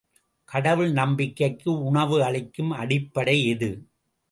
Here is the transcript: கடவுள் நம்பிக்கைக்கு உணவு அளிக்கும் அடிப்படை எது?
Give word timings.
கடவுள் 0.49 0.91
நம்பிக்கைக்கு 0.91 1.83
உணவு 1.83 2.23
அளிக்கும் 2.23 2.71
அடிப்படை 2.71 3.37
எது? 3.45 3.71